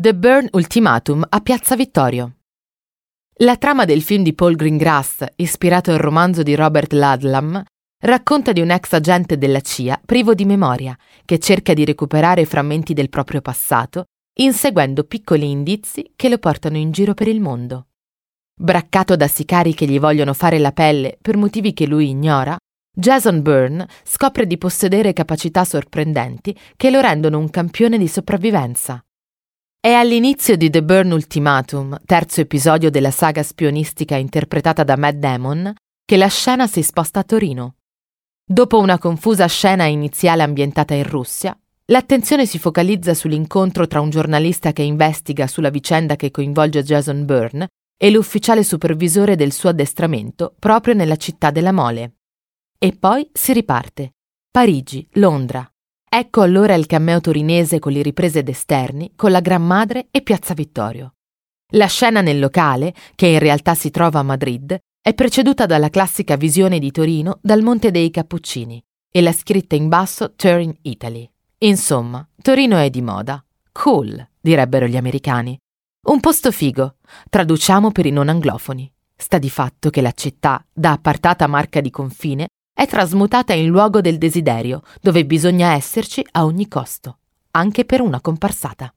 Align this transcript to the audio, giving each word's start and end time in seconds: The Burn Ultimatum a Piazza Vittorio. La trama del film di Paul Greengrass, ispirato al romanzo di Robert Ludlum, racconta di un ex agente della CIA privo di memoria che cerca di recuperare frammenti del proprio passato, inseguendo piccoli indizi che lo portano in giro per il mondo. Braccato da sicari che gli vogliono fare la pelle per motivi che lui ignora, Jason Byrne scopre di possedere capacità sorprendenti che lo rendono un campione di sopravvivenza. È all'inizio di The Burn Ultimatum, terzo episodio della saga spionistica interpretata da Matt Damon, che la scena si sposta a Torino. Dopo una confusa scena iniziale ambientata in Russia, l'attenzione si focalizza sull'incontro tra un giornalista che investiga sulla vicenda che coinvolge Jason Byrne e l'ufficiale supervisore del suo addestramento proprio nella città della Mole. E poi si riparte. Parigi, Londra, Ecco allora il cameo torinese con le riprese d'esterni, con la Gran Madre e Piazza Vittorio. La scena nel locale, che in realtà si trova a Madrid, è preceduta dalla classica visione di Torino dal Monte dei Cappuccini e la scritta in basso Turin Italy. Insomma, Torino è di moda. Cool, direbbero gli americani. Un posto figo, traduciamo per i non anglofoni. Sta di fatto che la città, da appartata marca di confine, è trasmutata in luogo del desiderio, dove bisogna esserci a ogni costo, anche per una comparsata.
The 0.00 0.14
Burn 0.14 0.48
Ultimatum 0.52 1.22
a 1.28 1.40
Piazza 1.40 1.76
Vittorio. 1.76 2.36
La 3.40 3.58
trama 3.58 3.84
del 3.84 4.00
film 4.00 4.22
di 4.22 4.32
Paul 4.32 4.54
Greengrass, 4.56 5.26
ispirato 5.36 5.90
al 5.90 5.98
romanzo 5.98 6.42
di 6.42 6.54
Robert 6.54 6.94
Ludlum, 6.94 7.62
racconta 8.04 8.52
di 8.52 8.62
un 8.62 8.70
ex 8.70 8.94
agente 8.94 9.36
della 9.36 9.60
CIA 9.60 10.00
privo 10.02 10.32
di 10.32 10.46
memoria 10.46 10.96
che 11.26 11.38
cerca 11.38 11.74
di 11.74 11.84
recuperare 11.84 12.46
frammenti 12.46 12.94
del 12.94 13.10
proprio 13.10 13.42
passato, 13.42 14.04
inseguendo 14.38 15.04
piccoli 15.04 15.50
indizi 15.50 16.12
che 16.16 16.30
lo 16.30 16.38
portano 16.38 16.78
in 16.78 16.92
giro 16.92 17.12
per 17.12 17.28
il 17.28 17.42
mondo. 17.42 17.88
Braccato 18.58 19.16
da 19.16 19.28
sicari 19.28 19.74
che 19.74 19.84
gli 19.84 20.00
vogliono 20.00 20.32
fare 20.32 20.58
la 20.58 20.72
pelle 20.72 21.18
per 21.20 21.36
motivi 21.36 21.74
che 21.74 21.86
lui 21.86 22.08
ignora, 22.08 22.56
Jason 22.90 23.42
Byrne 23.42 23.86
scopre 24.04 24.46
di 24.46 24.56
possedere 24.56 25.12
capacità 25.12 25.66
sorprendenti 25.66 26.58
che 26.74 26.88
lo 26.90 27.00
rendono 27.00 27.36
un 27.36 27.50
campione 27.50 27.98
di 27.98 28.08
sopravvivenza. 28.08 29.04
È 29.82 29.94
all'inizio 29.94 30.58
di 30.58 30.68
The 30.68 30.82
Burn 30.82 31.10
Ultimatum, 31.10 31.96
terzo 32.04 32.42
episodio 32.42 32.90
della 32.90 33.10
saga 33.10 33.42
spionistica 33.42 34.14
interpretata 34.14 34.84
da 34.84 34.94
Matt 34.98 35.14
Damon, 35.14 35.72
che 36.04 36.18
la 36.18 36.26
scena 36.26 36.66
si 36.66 36.82
sposta 36.82 37.20
a 37.20 37.24
Torino. 37.24 37.76
Dopo 38.44 38.76
una 38.78 38.98
confusa 38.98 39.46
scena 39.46 39.86
iniziale 39.86 40.42
ambientata 40.42 40.92
in 40.92 41.04
Russia, 41.04 41.58
l'attenzione 41.86 42.44
si 42.44 42.58
focalizza 42.58 43.14
sull'incontro 43.14 43.86
tra 43.86 44.02
un 44.02 44.10
giornalista 44.10 44.72
che 44.72 44.82
investiga 44.82 45.46
sulla 45.46 45.70
vicenda 45.70 46.14
che 46.14 46.30
coinvolge 46.30 46.82
Jason 46.82 47.24
Byrne 47.24 47.68
e 47.96 48.10
l'ufficiale 48.10 48.62
supervisore 48.62 49.34
del 49.34 49.50
suo 49.50 49.70
addestramento 49.70 50.54
proprio 50.58 50.92
nella 50.92 51.16
città 51.16 51.50
della 51.50 51.72
Mole. 51.72 52.16
E 52.78 52.92
poi 52.92 53.26
si 53.32 53.54
riparte. 53.54 54.12
Parigi, 54.50 55.08
Londra, 55.12 55.66
Ecco 56.12 56.40
allora 56.40 56.74
il 56.74 56.86
cameo 56.86 57.20
torinese 57.20 57.78
con 57.78 57.92
le 57.92 58.02
riprese 58.02 58.42
d'esterni, 58.42 59.12
con 59.14 59.30
la 59.30 59.38
Gran 59.38 59.64
Madre 59.64 60.08
e 60.10 60.22
Piazza 60.22 60.54
Vittorio. 60.54 61.14
La 61.74 61.86
scena 61.86 62.20
nel 62.20 62.40
locale, 62.40 62.92
che 63.14 63.28
in 63.28 63.38
realtà 63.38 63.76
si 63.76 63.90
trova 63.90 64.18
a 64.18 64.24
Madrid, 64.24 64.76
è 65.00 65.14
preceduta 65.14 65.66
dalla 65.66 65.88
classica 65.88 66.34
visione 66.34 66.80
di 66.80 66.90
Torino 66.90 67.38
dal 67.40 67.62
Monte 67.62 67.92
dei 67.92 68.10
Cappuccini 68.10 68.82
e 69.08 69.22
la 69.22 69.32
scritta 69.32 69.76
in 69.76 69.86
basso 69.86 70.34
Turin 70.34 70.76
Italy. 70.82 71.30
Insomma, 71.58 72.28
Torino 72.42 72.76
è 72.76 72.90
di 72.90 73.02
moda. 73.02 73.40
Cool, 73.70 74.28
direbbero 74.40 74.88
gli 74.88 74.96
americani. 74.96 75.56
Un 76.08 76.18
posto 76.18 76.50
figo, 76.50 76.96
traduciamo 77.28 77.92
per 77.92 78.06
i 78.06 78.10
non 78.10 78.28
anglofoni. 78.28 78.92
Sta 79.14 79.38
di 79.38 79.48
fatto 79.48 79.90
che 79.90 80.00
la 80.00 80.10
città, 80.10 80.66
da 80.72 80.90
appartata 80.90 81.46
marca 81.46 81.80
di 81.80 81.90
confine, 81.90 82.48
è 82.72 82.86
trasmutata 82.86 83.52
in 83.52 83.68
luogo 83.68 84.00
del 84.00 84.18
desiderio, 84.18 84.82
dove 85.00 85.24
bisogna 85.26 85.72
esserci 85.72 86.26
a 86.32 86.44
ogni 86.44 86.68
costo, 86.68 87.18
anche 87.52 87.84
per 87.84 88.00
una 88.00 88.20
comparsata. 88.20 88.92